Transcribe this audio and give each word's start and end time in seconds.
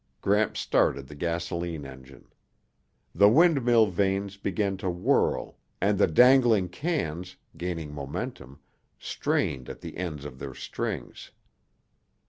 Gramps 0.19 0.59
started 0.59 1.05
the 1.07 1.13
gasoline 1.13 1.85
engine. 1.85 2.27
The 3.13 3.29
windmill 3.29 3.85
vanes 3.85 4.35
began 4.35 4.75
to 4.77 4.89
whirl 4.89 5.59
and 5.79 5.99
the 5.99 6.07
dangling 6.07 6.69
cans, 6.69 7.35
gaining 7.55 7.93
momentum, 7.93 8.57
strained 8.97 9.69
at 9.69 9.81
the 9.81 9.97
ends 9.97 10.25
of 10.25 10.39
their 10.39 10.55
strings. 10.55 11.29